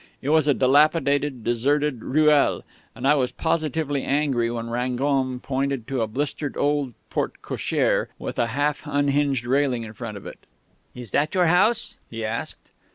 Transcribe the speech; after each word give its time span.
It 0.19 0.29
was 0.29 0.47
a 0.47 0.55
dilapidated, 0.55 1.43
deserted 1.43 2.01
ruelle, 2.03 2.63
and 2.95 3.07
I 3.07 3.13
was 3.13 3.31
positively 3.31 4.01
angry 4.03 4.49
when 4.49 4.67
Rangon 4.67 5.39
pointed 5.41 5.87
to 5.89 6.01
a 6.01 6.07
blistered 6.07 6.57
old 6.57 6.95
porte 7.11 7.39
cochère 7.43 8.07
with 8.17 8.39
a 8.39 8.47
half 8.47 8.81
unhinged 8.85 9.45
railing 9.45 9.83
in 9.83 9.93
front 9.93 10.17
of 10.17 10.25
it. 10.25 10.39
"'Is 10.95 11.09
it 11.09 11.13
that, 11.13 11.35
your 11.35 11.45
house?' 11.45 11.97
he 12.09 12.25
asked. 12.25 12.71